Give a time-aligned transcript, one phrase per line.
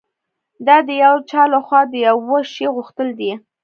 [0.67, 3.31] دا د یو چا لهخوا د یوه شي غوښتل دي